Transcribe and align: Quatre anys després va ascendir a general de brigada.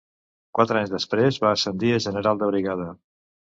Quatre 0.59 0.79
anys 0.79 0.93
després 0.93 1.37
va 1.45 1.53
ascendir 1.59 1.93
a 1.99 2.01
general 2.09 2.43
de 2.43 2.51
brigada. 2.55 2.91